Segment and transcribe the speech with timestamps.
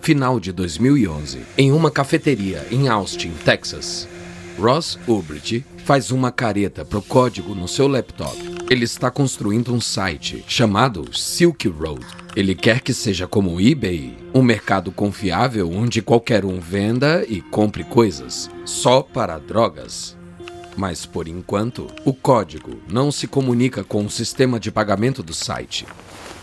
[0.00, 4.08] final de 2011, em uma cafeteria em Austin, Texas.
[4.58, 8.36] Ross Ulbricht faz uma careta pro código no seu laptop.
[8.70, 12.04] Ele está construindo um site chamado Silk Road.
[12.36, 17.40] Ele quer que seja como o eBay, um mercado confiável onde qualquer um venda e
[17.40, 20.16] compre coisas, só para drogas.
[20.76, 25.86] Mas por enquanto, o código não se comunica com o sistema de pagamento do site.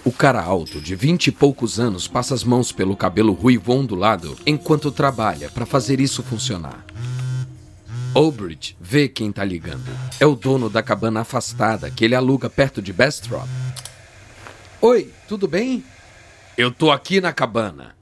[0.05, 4.37] O cara alto, de vinte e poucos anos, passa as mãos pelo cabelo ruivo ondulado
[4.45, 6.85] enquanto trabalha para fazer isso funcionar.
[8.13, 9.91] Obridge vê quem tá ligando.
[10.19, 13.47] É o dono da cabana afastada que ele aluga perto de Bastrop.
[14.81, 15.83] Oi, tudo bem?
[16.57, 17.95] Eu tô aqui na cabana.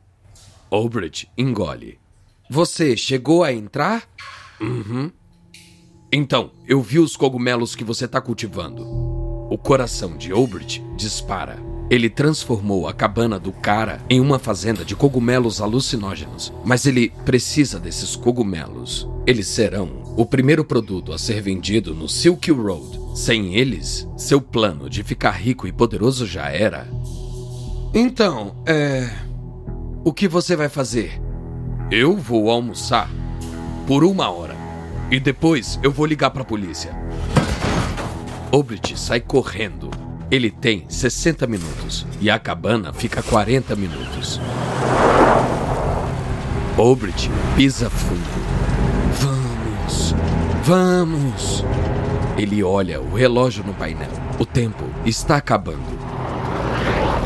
[0.69, 1.99] Obridge engole.
[2.49, 4.03] Você chegou a entrar?
[4.61, 5.11] Uhum.
[6.11, 8.83] Então, eu vi os cogumelos que você tá cultivando.
[9.49, 11.74] O coração de Obridge dispara.
[11.89, 17.79] Ele transformou a cabana do cara em uma fazenda de cogumelos alucinógenos, mas ele precisa
[17.79, 19.07] desses cogumelos.
[19.27, 22.99] Eles serão o primeiro produto a ser vendido no Silk Road.
[23.15, 26.87] Sem eles, seu plano de ficar rico e poderoso já era.
[27.93, 29.09] Então, é.
[30.03, 31.21] O que você vai fazer?
[31.91, 33.09] Eu vou almoçar
[33.85, 34.55] por uma hora
[35.11, 36.95] e depois eu vou ligar para a polícia.
[38.51, 39.89] Obrit sai correndo
[40.31, 44.39] ele tem 60 minutos e a cabana fica 40 minutos.
[46.77, 48.45] Obrit pisa fundo.
[49.19, 50.15] Vamos,
[50.63, 51.63] vamos.
[52.37, 54.09] Ele olha o relógio no painel.
[54.39, 55.95] O tempo está acabando.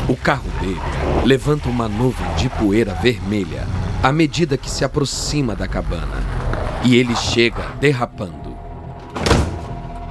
[0.08, 0.80] O carro dele
[1.24, 3.66] levanta uma nuvem de poeira vermelha
[4.02, 6.22] à medida que se aproxima da cabana.
[6.84, 8.50] E ele chega derrapando.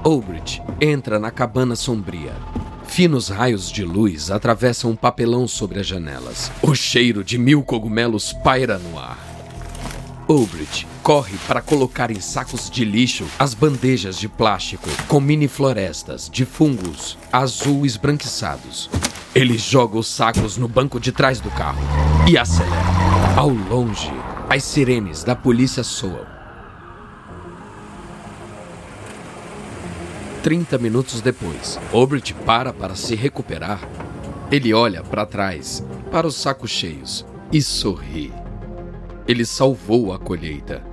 [0.03, 2.33] Obrit entra na cabana sombria
[2.89, 6.51] Finos raios de luz atravessam um papelão sobre as janelas.
[6.61, 9.17] O cheiro de mil cogumelos paira no ar.
[10.27, 16.29] Obrit corre para colocar em sacos de lixo as bandejas de plástico com mini florestas
[16.29, 18.89] de fungos azul esbranquiçados.
[19.33, 21.81] Ele joga os sacos no banco de trás do carro
[22.27, 22.75] e acelera.
[23.37, 24.11] Ao longe,
[24.49, 26.38] as sirenes da polícia soam.
[30.43, 33.81] 30 minutos depois, Obrit para para se recuperar.
[34.49, 38.31] Ele olha para trás, para os sacos cheios, e sorri.
[39.27, 40.83] Ele salvou a colheita.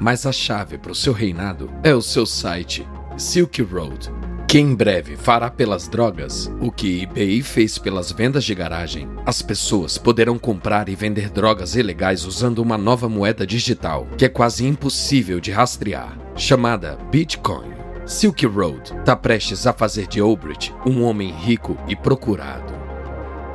[0.00, 4.10] Mas a chave para o seu reinado é o seu site, Silk Road,
[4.48, 9.08] que em breve fará pelas drogas o que eBay fez pelas vendas de garagem.
[9.24, 14.28] As pessoas poderão comprar e vender drogas ilegais usando uma nova moeda digital que é
[14.28, 17.81] quase impossível de rastrear, chamada Bitcoin.
[18.04, 22.72] Silk Road está prestes a fazer de Obrit um homem rico e procurado.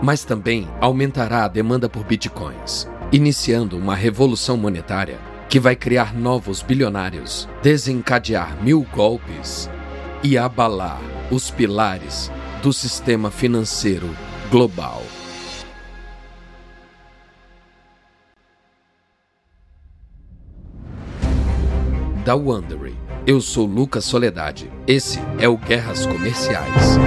[0.01, 5.19] Mas também aumentará a demanda por bitcoins, iniciando uma revolução monetária
[5.49, 9.69] que vai criar novos bilionários, desencadear mil golpes
[10.23, 12.31] e abalar os pilares
[12.63, 14.09] do sistema financeiro
[14.49, 15.03] global.
[22.23, 24.71] Da Wondery eu sou Lucas Soledade.
[24.87, 26.97] Esse é o Guerras Comerciais.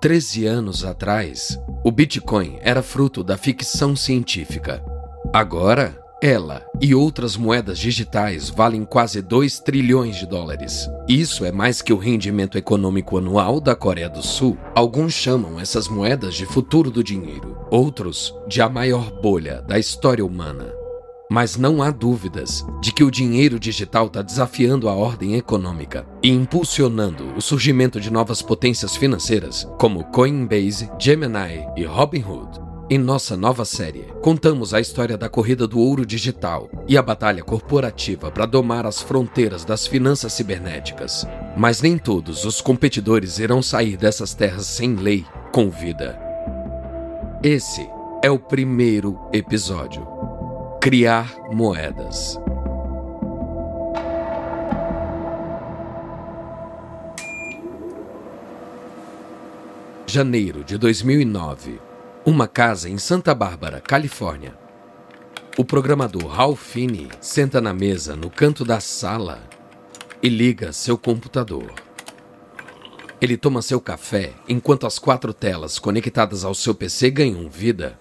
[0.00, 4.82] Treze anos atrás, o Bitcoin era fruto da ficção científica.
[5.30, 10.88] Agora, ela e outras moedas digitais valem quase 2 trilhões de dólares.
[11.06, 14.56] Isso é mais que o rendimento econômico anual da Coreia do Sul.
[14.74, 20.24] Alguns chamam essas moedas de futuro do dinheiro, outros de a maior bolha da história
[20.24, 20.79] humana.
[21.30, 26.28] Mas não há dúvidas de que o dinheiro digital está desafiando a ordem econômica e
[26.28, 32.58] impulsionando o surgimento de novas potências financeiras como Coinbase, Gemini e Robinhood.
[32.90, 37.44] Em nossa nova série, contamos a história da corrida do ouro digital e a batalha
[37.44, 41.24] corporativa para domar as fronteiras das finanças cibernéticas.
[41.56, 46.18] Mas nem todos os competidores irão sair dessas terras sem lei com vida.
[47.44, 47.88] Esse
[48.24, 50.04] é o primeiro episódio.
[50.82, 52.40] Criar moedas.
[60.06, 61.78] Janeiro de 2009.
[62.24, 64.56] Uma casa em Santa Bárbara, Califórnia.
[65.58, 69.42] O programador Ralph Finney senta na mesa no canto da sala
[70.22, 71.74] e liga seu computador.
[73.20, 77.98] Ele toma seu café enquanto as quatro telas conectadas ao seu PC ganham vida.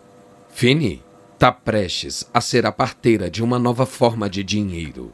[0.47, 1.08] Finney
[1.39, 5.13] está prestes a ser a parteira de uma nova forma de dinheiro.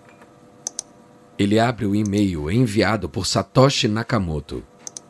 [1.38, 4.64] Ele abre o e-mail enviado por Satoshi Nakamoto.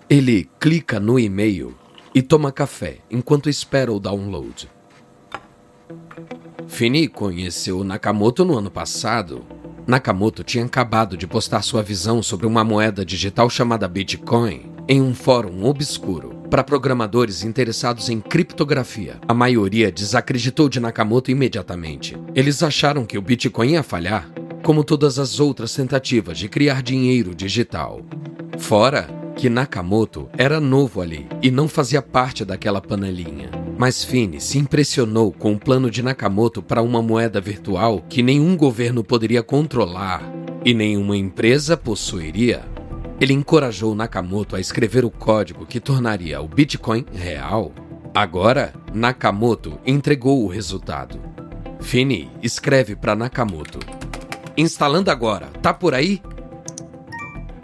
[0.09, 1.73] Ele clica no e-mail
[2.13, 4.69] e toma café enquanto espera o download.
[6.67, 9.45] Finney conheceu Nakamoto no ano passado.
[9.87, 15.13] Nakamoto tinha acabado de postar sua visão sobre uma moeda digital chamada Bitcoin em um
[15.13, 19.17] fórum obscuro para programadores interessados em criptografia.
[19.27, 22.15] A maioria desacreditou de Nakamoto imediatamente.
[22.33, 24.29] Eles acharam que o Bitcoin ia falhar,
[24.63, 28.01] como todas as outras tentativas de criar dinheiro digital.
[28.57, 33.51] Fora que Nakamoto era novo ali e não fazia parte daquela panelinha.
[33.77, 38.55] Mas Fini se impressionou com o plano de Nakamoto para uma moeda virtual que nenhum
[38.55, 40.23] governo poderia controlar
[40.63, 42.74] e nenhuma empresa possuiria.
[43.19, 47.71] Ele encorajou Nakamoto a escrever o código que tornaria o Bitcoin real.
[48.13, 51.19] Agora, Nakamoto entregou o resultado.
[51.79, 53.79] Finney escreve para Nakamoto:
[54.57, 56.21] Instalando agora, tá por aí?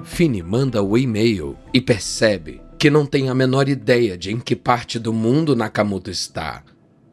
[0.03, 4.55] Finney manda o e-mail e percebe que não tem a menor ideia de em que
[4.55, 6.63] parte do mundo Nakamoto está.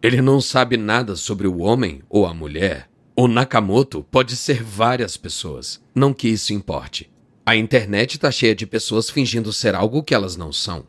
[0.01, 2.89] Ele não sabe nada sobre o homem ou a mulher.
[3.17, 7.11] O Nakamoto pode ser várias pessoas, não que isso importe.
[7.49, 10.85] A internet está cheia de pessoas fingindo ser algo que elas não são.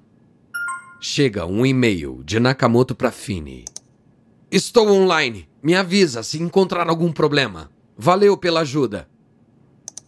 [1.00, 3.64] Chega um e-mail de Nakamoto para Fini.
[4.52, 5.48] Estou online.
[5.64, 7.72] Me avisa se encontrar algum problema.
[7.98, 9.08] Valeu pela ajuda.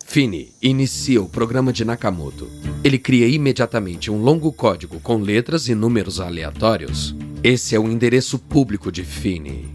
[0.06, 2.50] Fini inicia o programa de Nakamoto.
[2.84, 7.16] Ele cria imediatamente um longo código com letras e números aleatórios.
[7.42, 9.71] Esse é o endereço público de Fini.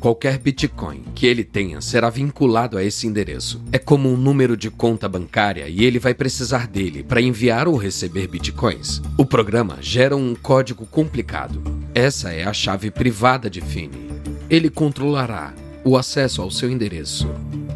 [0.00, 3.60] Qualquer Bitcoin que ele tenha será vinculado a esse endereço.
[3.72, 7.76] É como um número de conta bancária e ele vai precisar dele para enviar ou
[7.76, 9.00] receber Bitcoins.
[9.16, 11.62] O programa gera um código complicado.
[11.94, 14.06] Essa é a chave privada de Fini.
[14.50, 17.28] Ele controlará o acesso ao seu endereço.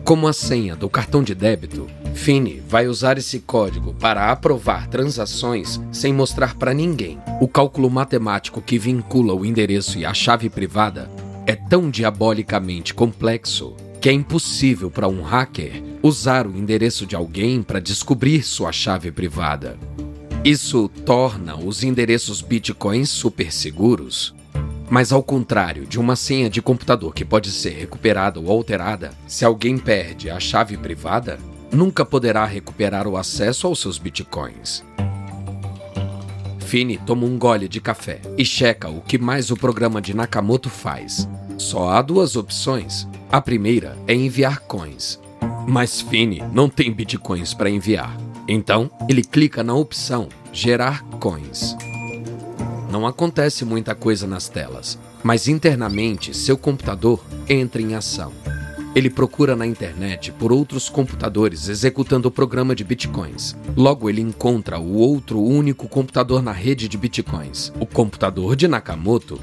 [0.04, 5.80] Como a senha do cartão de débito, Fini vai usar esse código para aprovar transações
[5.92, 7.18] sem mostrar para ninguém.
[7.40, 11.08] O cálculo matemático que vincula o endereço e a chave privada
[11.50, 17.60] é tão diabolicamente complexo que é impossível para um hacker usar o endereço de alguém
[17.60, 19.76] para descobrir sua chave privada.
[20.44, 24.32] Isso torna os endereços bitcoins super seguros.
[24.88, 29.44] Mas ao contrário de uma senha de computador que pode ser recuperada ou alterada, se
[29.44, 31.36] alguém perde a chave privada,
[31.72, 34.84] nunca poderá recuperar o acesso aos seus bitcoins.
[36.70, 40.70] Fini toma um gole de café e checa o que mais o programa de Nakamoto
[40.70, 41.28] faz.
[41.58, 43.08] Só há duas opções.
[43.28, 45.18] A primeira é enviar coins.
[45.66, 48.16] Mas Fini não tem bitcoins para enviar.
[48.46, 51.76] Então, ele clica na opção Gerar coins.
[52.88, 58.32] Não acontece muita coisa nas telas, mas internamente seu computador entra em ação.
[58.92, 63.56] Ele procura na internet por outros computadores executando o programa de bitcoins.
[63.76, 69.40] Logo, ele encontra o outro único computador na rede de bitcoins, o computador de Nakamoto.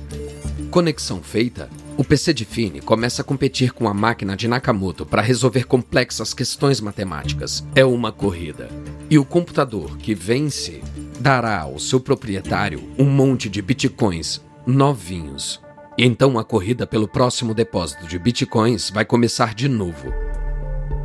[0.69, 5.21] Conexão feita, o PC de Fini começa a competir com a máquina de Nakamoto para
[5.21, 7.65] resolver complexas questões matemáticas.
[7.73, 8.69] É uma corrida.
[9.09, 10.81] E o computador que vence
[11.21, 15.65] dará ao seu proprietário um monte de bitcoins novinhos
[16.05, 20.13] então a corrida pelo próximo depósito de bitcoins vai começar de novo.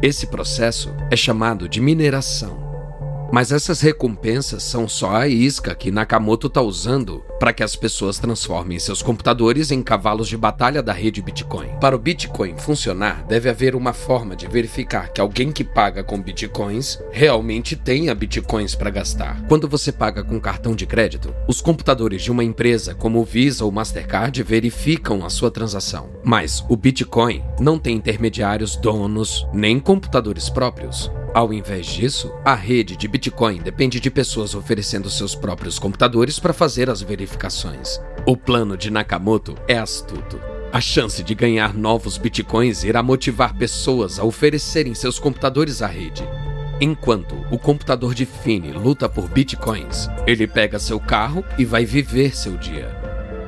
[0.03, 2.72] Esse processo é chamado de mineração.
[3.33, 8.19] Mas essas recompensas são só a isca que Nakamoto está usando para que as pessoas
[8.19, 11.69] transformem seus computadores em cavalos de batalha da rede Bitcoin.
[11.81, 16.21] Para o Bitcoin funcionar, deve haver uma forma de verificar que alguém que paga com
[16.21, 19.43] Bitcoins realmente tenha Bitcoins para gastar.
[19.49, 23.65] Quando você paga com cartão de crédito, os computadores de uma empresa como o Visa
[23.65, 26.11] ou Mastercard verificam a sua transação.
[26.23, 31.11] Mas o Bitcoin não tem intermediários, donos, nem computadores próprios.
[31.35, 36.53] Ao invés disso, a rede de Bitcoin depende de pessoas oferecendo seus próprios computadores para
[36.53, 37.99] fazer as verificações.
[38.27, 40.39] O plano de Nakamoto é astuto.
[40.71, 46.23] A chance de ganhar novos bitcoins irá motivar pessoas a oferecerem seus computadores à rede.
[46.79, 52.37] Enquanto o computador de Fini luta por bitcoins, ele pega seu carro e vai viver
[52.37, 52.95] seu dia.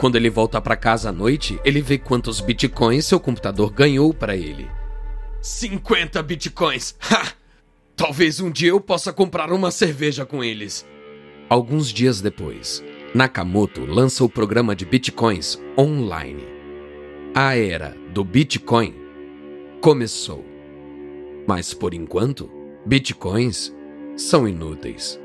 [0.00, 4.34] Quando ele volta para casa à noite, ele vê quantos bitcoins seu computador ganhou para
[4.34, 4.70] ele.
[5.42, 6.94] 50 bitcoins!
[7.10, 7.43] Ha!
[7.96, 10.84] Talvez um dia eu possa comprar uma cerveja com eles.
[11.48, 12.82] Alguns dias depois,
[13.14, 16.42] Nakamoto lança o programa de bitcoins online.
[17.34, 18.94] A era do Bitcoin
[19.80, 20.44] começou.
[21.46, 22.50] Mas por enquanto,
[22.84, 23.72] bitcoins
[24.16, 25.20] são inúteis.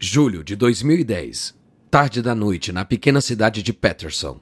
[0.00, 1.56] Julho de 2010.
[1.90, 4.40] Tarde da noite na pequena cidade de Patterson.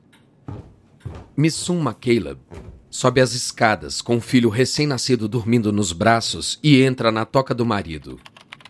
[1.37, 2.41] Missum McCaleb
[2.89, 7.67] sobe as escadas com o filho recém-nascido dormindo nos braços e entra na toca do
[7.67, 8.19] marido.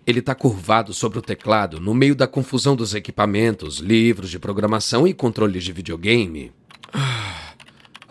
[0.04, 5.06] Ele está curvado sobre o teclado, no meio da confusão dos equipamentos, livros de programação
[5.06, 6.52] e controles de videogame.
[6.92, 7.54] Ah,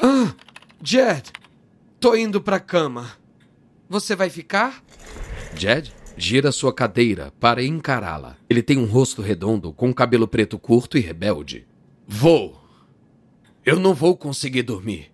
[0.01, 0.35] ah
[0.81, 1.33] Jed,
[1.99, 3.11] tô indo pra cama.
[3.89, 4.81] Você vai ficar?
[5.53, 8.37] Jed gira sua cadeira para encará-la.
[8.49, 11.67] Ele tem um rosto redondo, com cabelo preto curto e rebelde.
[12.07, 12.64] Vou.
[13.65, 15.11] Eu não vou conseguir dormir.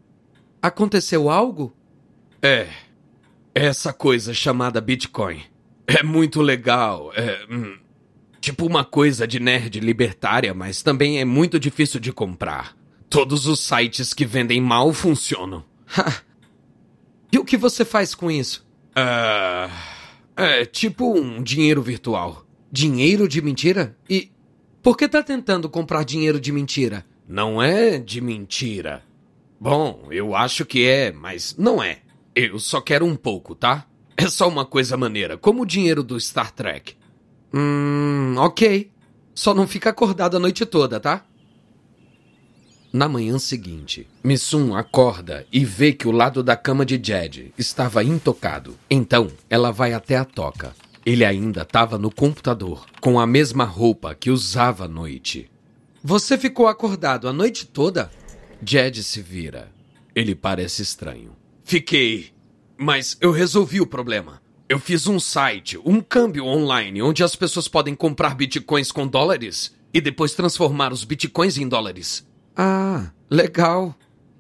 [0.62, 1.74] Aconteceu algo?
[2.42, 2.68] É.
[3.56, 5.42] Essa coisa chamada Bitcoin.
[5.88, 7.14] É muito legal.
[7.16, 7.46] É.
[7.50, 7.78] Hum,
[8.42, 12.76] tipo uma coisa de nerd libertária, mas também é muito difícil de comprar.
[13.10, 15.64] Todos os sites que vendem mal funcionam.
[17.32, 18.68] e o que você faz com isso?
[18.92, 19.72] Uh,
[20.36, 22.46] é tipo um dinheiro virtual.
[22.70, 23.98] Dinheiro de mentira?
[24.10, 24.30] E
[24.84, 27.06] por que tá tentando comprar dinheiro de mentira?
[27.28, 29.04] Não é de mentira.
[29.60, 32.00] Bom, eu acho que é, mas não é.
[32.36, 33.86] Eu só quero um pouco, tá?
[34.18, 36.96] É só uma coisa maneira, como o dinheiro do Star Trek.
[37.54, 38.92] Hum, ok.
[39.34, 41.26] Só não fica acordado a noite toda, tá?
[42.94, 48.04] Na manhã seguinte, Missum acorda e vê que o lado da cama de Jed estava
[48.04, 48.78] intocado.
[48.90, 50.76] Então, ela vai até a toca.
[51.06, 55.51] Ele ainda estava no computador, com a mesma roupa que usava à noite.
[56.04, 58.12] Você ficou acordado a noite toda?
[58.66, 59.72] Jed se vira.
[60.16, 61.36] Ele parece estranho.
[61.64, 62.32] Fiquei.
[62.76, 64.42] Mas eu resolvi o problema.
[64.68, 69.76] Eu fiz um site, um câmbio online, onde as pessoas podem comprar bitcoins com dólares
[69.94, 72.26] e depois transformar os bitcoins em dólares.
[72.56, 73.96] Ah, legal.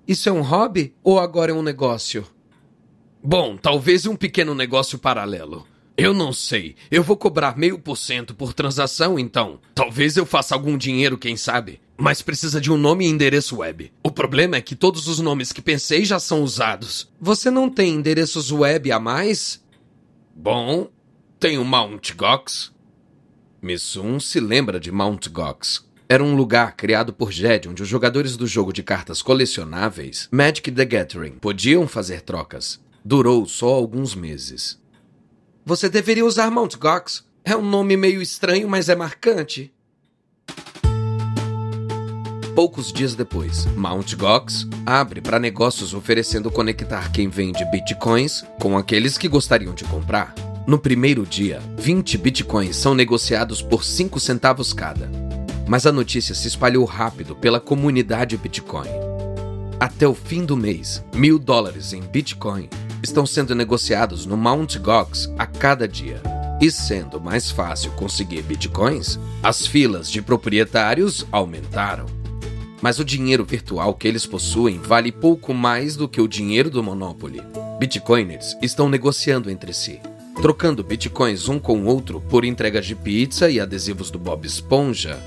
[0.08, 2.26] Isso é um hobby ou agora é um negócio?
[3.24, 5.68] Bom, talvez um pequeno negócio paralelo.
[6.02, 6.76] Eu não sei.
[6.90, 9.60] Eu vou cobrar meio por cento por transação, então.
[9.76, 11.80] Talvez eu faça algum dinheiro, quem sabe.
[11.96, 13.94] Mas precisa de um nome e endereço web.
[14.04, 17.08] O problema é que todos os nomes que pensei já são usados.
[17.22, 19.64] Você não tem endereços web a mais?
[20.36, 20.90] Bom,
[21.40, 22.72] tenho Mount Gox.
[23.62, 25.88] Missum se lembra de Mount Gox.
[26.10, 30.72] Era um lugar criado por Jed onde os jogadores do jogo de cartas colecionáveis Magic
[30.72, 32.82] the Gathering podiam fazer trocas.
[33.06, 34.81] Durou só alguns meses.
[35.64, 37.24] Você deveria usar Mount Gox.
[37.46, 39.72] É um nome meio estranho, mas é marcante.
[42.56, 49.18] Poucos dias depois, Mount Gox abre para negócios oferecendo conectar quem vende bitcoins com aqueles
[49.18, 50.34] que gostariam de comprar.
[50.68, 55.10] No primeiro dia, 20 bitcoins são negociados por 5 centavos cada.
[55.68, 58.90] Mas a notícia se espalhou rápido pela comunidade Bitcoin.
[59.80, 62.68] Até o fim do mês, mil dólares em Bitcoin
[63.04, 66.22] estão sendo negociados no Mount Gox a cada dia.
[66.62, 72.06] E sendo mais fácil conseguir bitcoins, as filas de proprietários aumentaram.
[72.82, 76.84] Mas o dinheiro virtual que eles possuem vale pouco mais do que o dinheiro do
[76.84, 77.42] Monopoly.
[77.80, 80.00] Bitcoiners estão negociando entre si,
[80.40, 85.20] trocando bitcoins um com o outro por entregas de pizza e adesivos do Bob Esponja.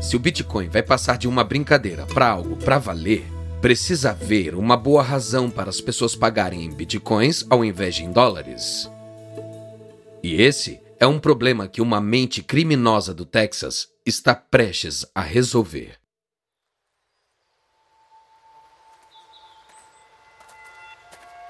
[0.00, 3.24] Se o Bitcoin vai passar de uma brincadeira para algo para valer,
[3.60, 8.12] Precisa haver uma boa razão para as pessoas pagarem em bitcoins ao invés de em
[8.12, 8.88] dólares.
[10.22, 15.98] E esse é um problema que uma mente criminosa do Texas está prestes a resolver.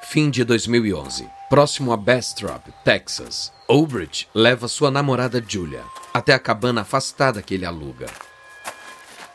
[0.02, 1.28] Fim de 2011.
[1.50, 3.52] Próximo a Bastrop, Texas.
[3.68, 5.84] Obridge leva sua namorada Julia
[6.14, 8.06] até a cabana afastada que ele aluga.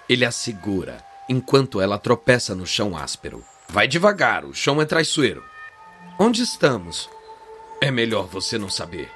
[0.07, 3.43] Ele a segura enquanto ela tropeça no chão áspero.
[3.69, 5.41] Vai devagar, o chão é traiçoeiro.
[6.19, 7.09] Onde estamos?
[7.79, 9.09] É melhor você não saber.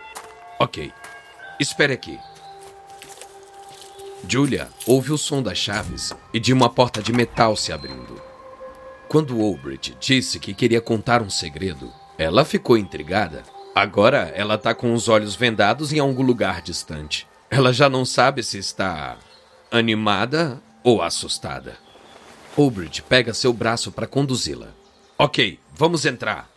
[0.57, 0.93] Ok.
[1.59, 2.17] Espere aqui.
[4.27, 8.21] Julia ouve o som das chaves e de uma porta de metal se abrindo.
[9.09, 13.43] Quando Obridge disse que queria contar um segredo, ela ficou intrigada.
[13.75, 17.27] Agora ela está com os olhos vendados em algum lugar distante.
[17.49, 19.17] Ela já não sabe se está
[19.69, 21.84] animada ou assustada.
[22.57, 24.69] Obridge pega seu braço para conduzi-la.
[25.17, 26.49] Ok, vamos entrar.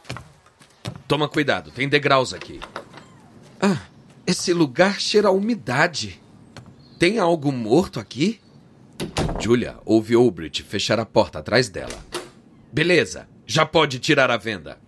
[1.08, 2.60] Toma cuidado, tem degraus aqui.
[3.60, 3.80] Ah,
[4.26, 6.20] esse lugar cheira a umidade.
[6.98, 8.40] Tem algo morto aqui?
[9.40, 11.98] Julia ouve Obridge fechar a porta atrás dela.
[12.72, 14.78] Beleza, já pode tirar a venda.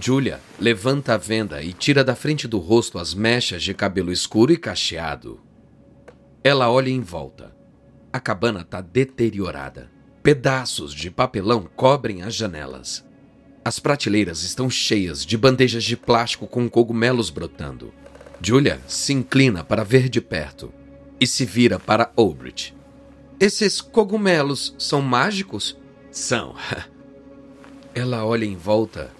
[0.00, 4.52] Julia levanta a venda e tira da frente do rosto as mechas de cabelo escuro
[4.52, 5.40] e cacheado.
[6.42, 7.59] Ela olha em volta.
[8.12, 9.90] A cabana está deteriorada.
[10.22, 13.04] Pedaços de papelão cobrem as janelas.
[13.64, 17.94] As prateleiras estão cheias de bandejas de plástico com cogumelos brotando.
[18.42, 20.72] Julia se inclina para ver de perto
[21.20, 22.74] e se vira para Obridge.
[23.38, 25.78] Esses cogumelos são mágicos?
[26.10, 26.56] São.
[27.94, 29.12] Ela olha em volta.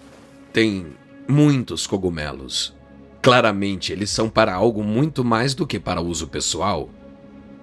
[0.53, 0.87] Tem
[1.29, 2.75] muitos cogumelos.
[3.23, 6.91] Claramente, eles são para algo muito mais do que para uso pessoal.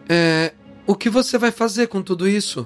[0.08, 0.54] É.
[0.88, 2.66] O que você vai fazer com tudo isso?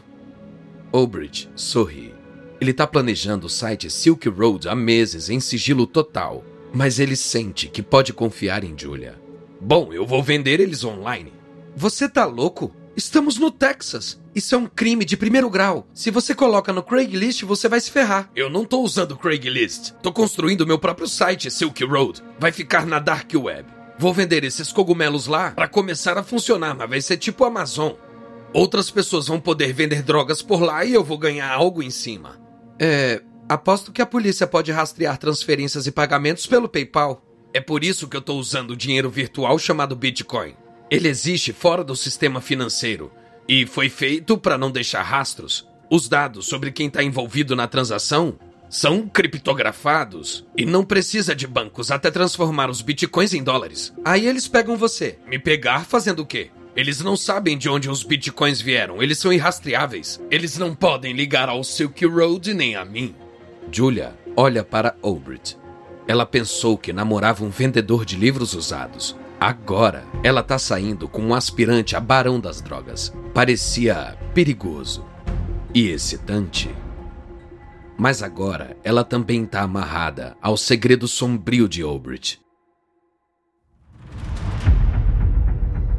[0.92, 2.14] Obridge sorri.
[2.62, 7.68] Ele está planejando o site Silk Road há meses em sigilo total, mas ele sente
[7.68, 9.20] que pode confiar em Julia.
[9.60, 11.34] Bom, eu vou vender eles online.
[11.76, 12.72] Você tá louco?
[12.96, 14.22] Estamos no Texas.
[14.36, 15.88] Isso é um crime de primeiro grau.
[15.92, 18.30] Se você coloca no Craigslist, você vai se ferrar.
[18.36, 19.94] Eu não tô usando Craigslist.
[20.04, 22.22] Tô construindo meu próprio site, Silk Road.
[22.40, 23.68] Vai ficar na Dark Web.
[23.98, 27.94] Vou vender esses cogumelos lá para começar a funcionar, mas vai ser tipo Amazon.
[28.54, 32.40] Outras pessoas vão poder vender drogas por lá e eu vou ganhar algo em cima.
[32.80, 33.22] É.
[33.48, 37.22] Aposto que a polícia pode rastrear transferências e pagamentos pelo PayPal.
[37.54, 40.56] É por isso que eu tô usando o dinheiro virtual chamado Bitcoin.
[40.90, 43.12] Ele existe fora do sistema financeiro
[43.48, 45.68] e foi feito para não deixar rastros.
[45.90, 48.38] Os dados sobre quem está envolvido na transação
[48.70, 53.94] são criptografados e não precisa de bancos até transformar os bitcoins em dólares.
[54.06, 55.20] Aí eles pegam você.
[55.28, 56.52] Me pegar fazendo o quê?
[56.76, 60.22] Eles não sabem de onde os bitcoins vieram, eles são irrastreáveis.
[60.32, 63.14] Eles não podem ligar ao Silk Road nem a mim.
[63.72, 65.58] Julia olha para Obrit.
[66.08, 69.16] Ela pensou que namorava um vendedor de livros usados.
[69.40, 73.14] Agora, ela tá saindo com um aspirante a barão das drogas.
[73.34, 75.06] Parecia perigoso
[75.74, 76.70] e excitante.
[77.98, 82.41] Mas agora ela também tá amarrada ao segredo sombrio de Obridge.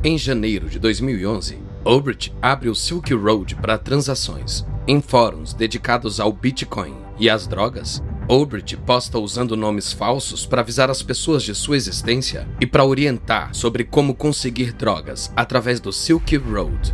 [0.05, 4.67] Em janeiro de 2011, Obridge abre o Silk Road para transações.
[4.85, 10.91] Em fóruns dedicados ao Bitcoin e às drogas, Obridge posta usando nomes falsos para avisar
[10.91, 16.37] as pessoas de sua existência e para orientar sobre como conseguir drogas através do Silk
[16.37, 16.93] Road.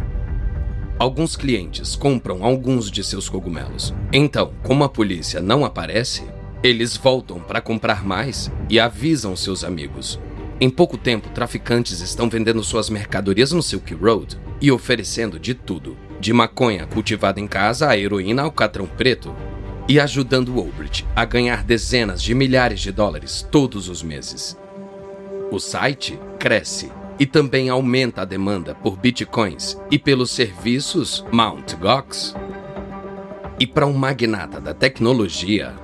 [0.98, 3.94] Alguns clientes compram alguns de seus cogumelos.
[4.12, 6.24] Então, como a polícia não aparece,
[6.62, 10.20] eles voltam para comprar mais e avisam seus amigos.
[10.60, 15.96] Em pouco tempo, traficantes estão vendendo suas mercadorias no Silk Road e oferecendo de tudo,
[16.18, 19.32] de maconha cultivada em casa a heroína ao catrão preto,
[19.88, 24.58] e ajudando Obridge a ganhar dezenas de milhares de dólares todos os meses.
[25.52, 26.90] O site cresce
[27.20, 31.76] e também aumenta a demanda por bitcoins e pelos serviços Mt.
[31.76, 32.34] Gox.
[33.60, 35.74] E para um magnata da tecnologia,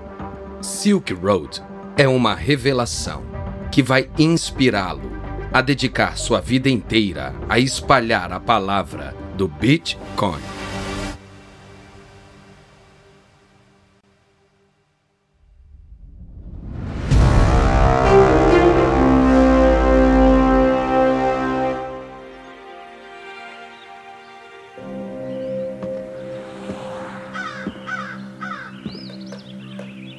[0.60, 1.62] Silk Road
[1.96, 3.33] é uma revelação
[3.74, 5.10] que vai inspirá-lo
[5.52, 10.38] a dedicar sua vida inteira a espalhar a palavra do Bitcoin.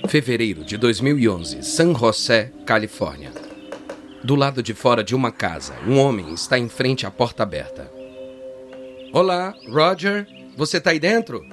[0.09, 3.44] Fevereiro de 2011, San José, Califórnia.
[4.25, 7.91] Do lado de fora de uma casa, um homem está em frente à porta aberta.
[9.13, 11.45] Olá, Roger, você está aí dentro?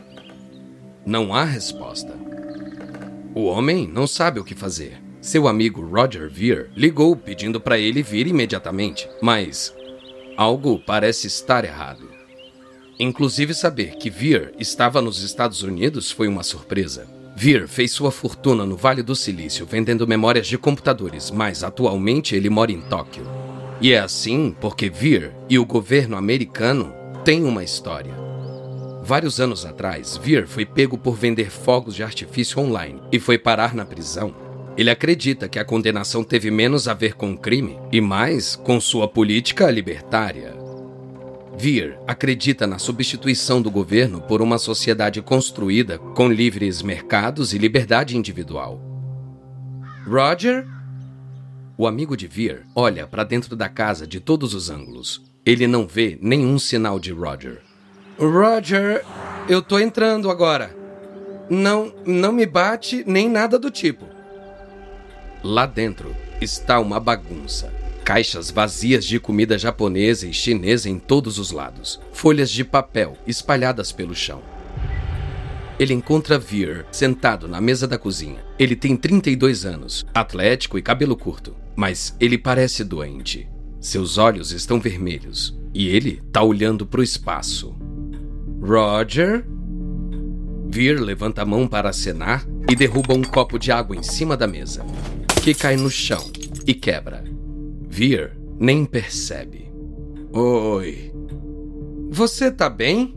[1.04, 2.14] Não há resposta.
[3.34, 4.98] O homem não sabe o que fazer.
[5.20, 9.74] Seu amigo Roger Veer ligou pedindo para ele vir imediatamente, mas
[10.34, 12.08] algo parece estar errado.
[12.98, 17.06] Inclusive, saber que Veer estava nos Estados Unidos foi uma surpresa.
[17.34, 22.50] Veer fez sua fortuna no Vale do Silício vendendo memórias de computadores, mas atualmente ele
[22.50, 23.24] mora em Tóquio.
[23.80, 26.92] E é assim porque Veer e o governo americano
[27.24, 28.14] têm uma história.
[29.02, 33.74] Vários anos atrás, Veer foi pego por vender fogos de artifício online e foi parar
[33.74, 34.32] na prisão.
[34.76, 38.80] Ele acredita que a condenação teve menos a ver com o crime e mais com
[38.80, 40.61] sua política libertária.
[41.54, 48.16] Veer acredita na substituição do governo por uma sociedade construída com livres mercados e liberdade
[48.16, 48.80] individual.
[50.06, 50.66] Roger?
[51.76, 55.22] O amigo de Veer olha para dentro da casa de todos os ângulos.
[55.44, 57.60] Ele não vê nenhum sinal de Roger.
[58.18, 59.04] Roger,
[59.48, 60.74] eu tô entrando agora.
[61.50, 64.06] Não, não me bate nem nada do tipo.
[65.42, 67.81] Lá dentro está uma bagunça.
[68.04, 72.00] Caixas vazias de comida japonesa e chinesa em todos os lados.
[72.12, 74.42] Folhas de papel espalhadas pelo chão.
[75.78, 78.44] Ele encontra Veer sentado na mesa da cozinha.
[78.58, 83.48] Ele tem 32 anos, atlético e cabelo curto, mas ele parece doente.
[83.80, 87.74] Seus olhos estão vermelhos e ele está olhando para o espaço.
[88.60, 89.44] Roger?
[90.68, 94.46] Vir levanta a mão para acenar e derruba um copo de água em cima da
[94.46, 94.84] mesa,
[95.42, 96.30] que cai no chão
[96.66, 97.31] e quebra.
[97.94, 99.70] Vir nem percebe.
[100.32, 101.12] Oi.
[102.10, 103.14] Você tá bem?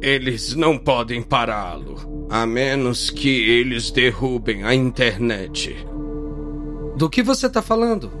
[0.00, 5.76] Eles não podem pará-lo, a menos que eles derrubem a internet.
[6.96, 8.12] Do que você tá falando?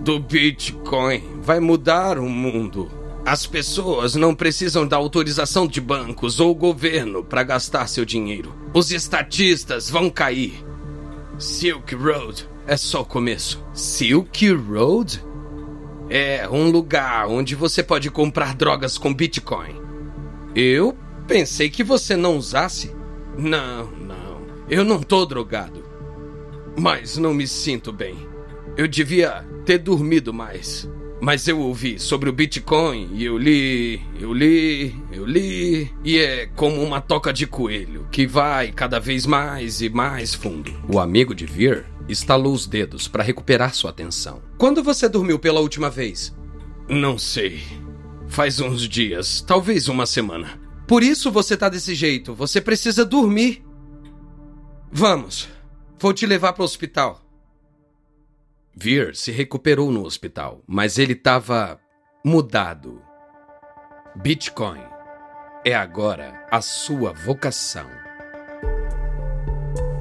[0.00, 1.24] Do Bitcoin.
[1.42, 2.88] Vai mudar o mundo.
[3.26, 8.54] As pessoas não precisam da autorização de bancos ou governo para gastar seu dinheiro.
[8.72, 10.64] Os estatistas vão cair.
[11.36, 13.64] Silk Road é só o começo.
[13.72, 15.24] Silk Road?
[16.10, 19.74] É um lugar onde você pode comprar drogas com Bitcoin.
[20.54, 22.94] Eu pensei que você não usasse.
[23.36, 24.42] Não, não.
[24.68, 25.82] Eu não tô drogado.
[26.78, 28.16] Mas não me sinto bem.
[28.76, 30.88] Eu devia ter dormido mais.
[31.20, 35.90] Mas eu ouvi sobre o Bitcoin e eu li, eu li, eu li.
[36.04, 40.72] E é como uma toca de coelho que vai cada vez mais e mais fundo.
[40.88, 44.42] O amigo de Vir estalou os dedos para recuperar sua atenção.
[44.56, 46.34] Quando você dormiu pela última vez?
[46.88, 47.62] Não sei.
[48.28, 50.60] Faz uns dias, talvez uma semana.
[50.86, 52.34] Por isso você tá desse jeito.
[52.34, 53.64] Você precisa dormir.
[54.90, 55.48] Vamos.
[55.98, 57.20] Vou te levar para o hospital.
[58.74, 61.78] Vir se recuperou no hospital, mas ele estava
[62.24, 63.02] mudado.
[64.16, 64.80] Bitcoin
[65.64, 67.86] é agora a sua vocação.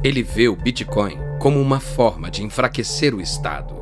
[0.04, 3.76] Ele vê o Bitcoin como uma forma de enfraquecer o Estado.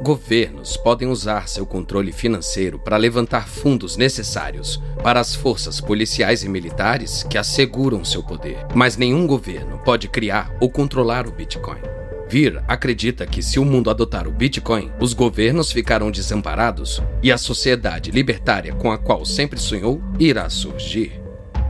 [0.00, 6.48] Governos podem usar seu controle financeiro para levantar fundos necessários para as forças policiais e
[6.48, 11.80] militares que asseguram seu poder, mas nenhum governo pode criar ou controlar o Bitcoin.
[12.28, 17.38] Vir acredita que se o mundo adotar o Bitcoin, os governos ficarão desamparados e a
[17.38, 21.20] sociedade libertária com a qual sempre sonhou irá surgir.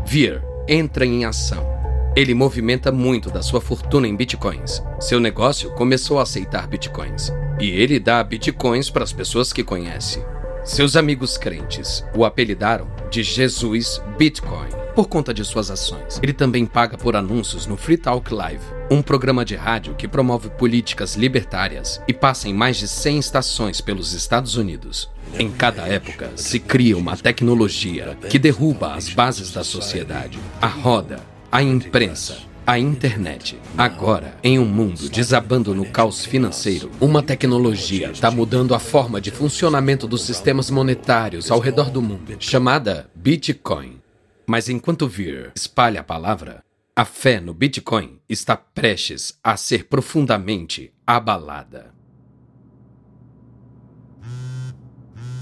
[0.05, 1.78] Vir entra em ação.
[2.19, 4.83] Ele movimenta muito da sua fortuna em bitcoins.
[4.99, 7.33] Seu negócio começou a aceitar bitcoins.
[7.61, 10.21] E ele dá bitcoins para as pessoas que conhece.
[10.65, 16.19] Seus amigos crentes o apelidaram de Jesus Bitcoin por conta de suas ações.
[16.21, 20.51] Ele também paga por anúncios no Free Talk Live, um programa de rádio que promove
[20.51, 25.09] políticas libertárias e passa em mais de 100 estações pelos Estados Unidos.
[25.39, 31.23] Em cada época se cria uma tecnologia que derruba as bases da sociedade, a roda,
[31.51, 33.59] a imprensa, a internet.
[33.77, 39.31] Agora, em um mundo desabando no caos financeiro, uma tecnologia está mudando a forma de
[39.31, 43.99] funcionamento dos sistemas monetários ao redor do mundo, chamada Bitcoin.
[44.47, 46.63] Mas enquanto Vir espalha a palavra,
[46.95, 51.95] a fé no Bitcoin está prestes a ser profundamente abalada.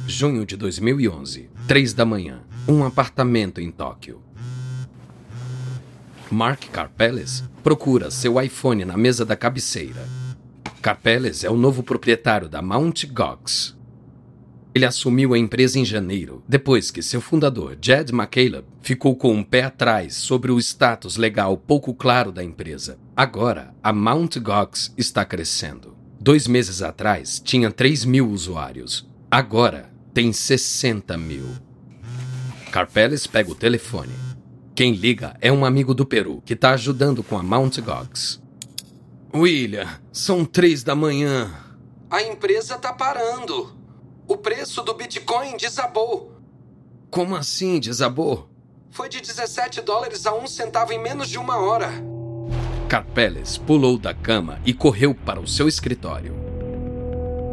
[0.07, 4.23] Junho de 2011, 3 da manhã, um apartamento em Tóquio.
[6.31, 10.09] Mark Carpeles procura seu iPhone na mesa da cabeceira.
[10.83, 13.77] Carpeles é o novo proprietário da Mount Gox.
[14.75, 19.43] Ele assumiu a empresa em janeiro, depois que seu fundador, Jed McCaleb, ficou com um
[19.43, 22.99] pé atrás sobre o status legal pouco claro da empresa.
[23.17, 25.97] Agora, a Mount Gox está crescendo.
[26.21, 29.09] Dois meses atrás, tinha 3 mil usuários.
[29.31, 31.47] Agora, tem 60 mil.
[32.71, 34.26] Carpeles pega o telefone.
[34.77, 38.43] Quem liga é um amigo do Peru que está ajudando com a Mount Gox.
[39.35, 41.51] William, são três da manhã.
[42.11, 43.75] A empresa tá parando.
[44.29, 46.39] O preço do Bitcoin desabou.
[47.11, 48.51] Como assim desabou?
[48.91, 51.91] Foi de 17 dólares a um centavo em menos de uma hora.
[52.87, 56.35] Carpeles pulou da cama e correu para o seu escritório.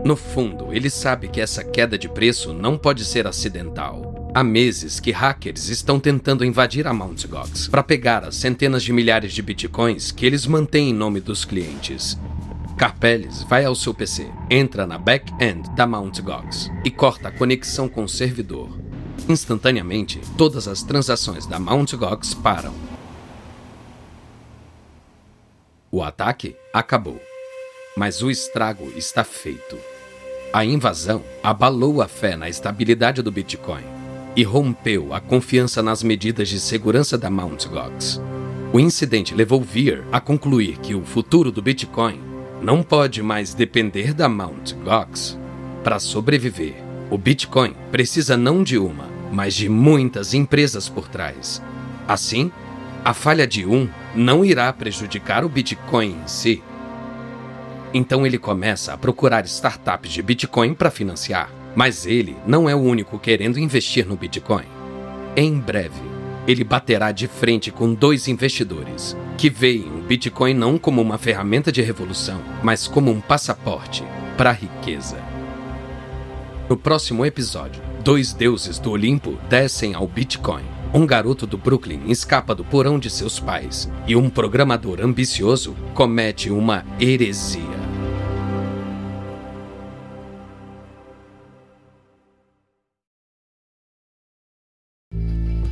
[0.03, 4.02] No fundo, ele sabe que essa queda de preço não pode ser acidental.
[4.35, 7.27] Há meses que hackers estão tentando invadir a Mt.
[7.27, 11.45] Gox para pegar as centenas de milhares de bitcoins que eles mantêm em nome dos
[11.45, 12.17] clientes.
[12.75, 16.19] Carpeles vai ao seu PC, entra na back-end da Mt.
[16.23, 18.75] Gox e corta a conexão com o servidor.
[19.29, 21.95] Instantaneamente, todas as transações da Mt.
[21.95, 22.73] Gox param.
[25.91, 27.21] O ataque acabou,
[27.95, 29.77] mas o estrago está feito.
[30.51, 33.92] A invasão abalou a fé na estabilidade do Bitcoin
[34.35, 37.67] e rompeu a confiança nas medidas de segurança da Mt.
[37.67, 38.21] Gox.
[38.71, 42.19] O incidente levou Vir a concluir que o futuro do Bitcoin
[42.61, 44.73] não pode mais depender da Mt.
[44.83, 45.37] Gox.
[45.83, 46.75] Para sobreviver,
[47.11, 51.61] o Bitcoin precisa não de uma, mas de muitas empresas por trás.
[52.07, 52.51] Assim,
[53.05, 56.63] a falha de um não irá prejudicar o Bitcoin em si.
[57.93, 61.49] Então ele começa a procurar startups de Bitcoin para financiar.
[61.75, 64.65] Mas ele não é o único querendo investir no Bitcoin.
[65.35, 66.01] Em breve,
[66.47, 71.71] ele baterá de frente com dois investidores que veem o Bitcoin não como uma ferramenta
[71.71, 74.03] de revolução, mas como um passaporte
[74.37, 75.17] para a riqueza.
[76.69, 80.63] No próximo episódio, dois deuses do Olimpo descem ao Bitcoin.
[80.93, 86.51] Um garoto do Brooklyn escapa do porão de seus pais e um programador ambicioso comete
[86.51, 87.72] uma heresia.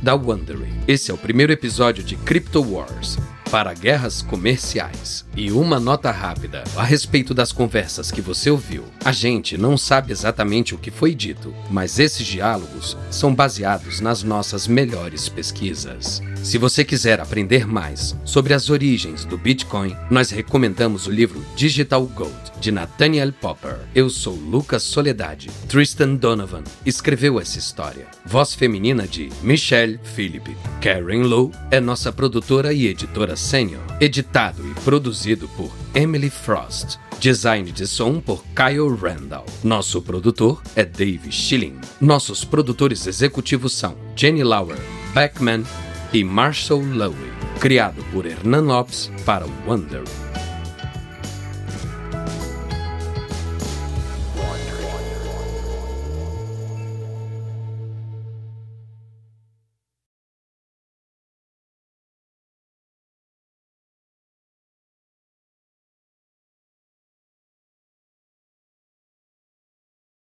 [0.02, 0.72] Da Wondery.
[0.88, 3.16] Esse é o primeiro episódio de Crypto Wars
[3.52, 5.26] para guerras comerciais.
[5.36, 8.82] E uma nota rápida a respeito das conversas que você ouviu.
[9.04, 14.22] A gente não sabe exatamente o que foi dito, mas esses diálogos são baseados nas
[14.22, 16.22] nossas melhores pesquisas.
[16.42, 22.06] Se você quiser aprender mais sobre as origens do Bitcoin, nós recomendamos o livro Digital
[22.06, 23.76] Gold, de Nathaniel Popper.
[23.94, 25.50] Eu sou Lucas Soledade.
[25.68, 28.06] Tristan Donovan escreveu essa história.
[28.24, 30.56] Voz feminina de Michelle Philippe.
[30.80, 33.82] Karen Lowe é nossa produtora e editora sênior.
[34.00, 36.98] Editado e produzido por Emily Frost.
[37.20, 39.46] Design de som por Kyle Randall.
[39.62, 41.78] Nosso produtor é Dave Schilling.
[42.00, 44.78] Nossos produtores executivos são Jenny Lauer,
[45.14, 45.64] Beckman
[46.12, 47.32] e Marshall Lowe.
[47.60, 50.02] Criado por Hernan Lopes para Wonder.